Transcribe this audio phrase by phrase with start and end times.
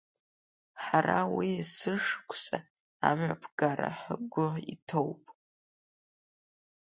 [0.83, 2.59] Ҳара уи есышықәса
[3.09, 5.23] амҩаԥгара ҳгәы иҭоуп.